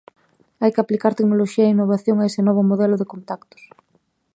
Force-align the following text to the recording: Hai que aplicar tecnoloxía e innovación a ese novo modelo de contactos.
Hai 0.61 0.71
que 0.73 0.81
aplicar 0.83 1.13
tecnoloxía 1.19 1.65
e 1.67 1.73
innovación 1.75 2.17
a 2.19 2.27
ese 2.29 2.41
novo 2.47 2.61
modelo 2.69 2.95
de 2.97 3.09
contactos. 3.13 3.63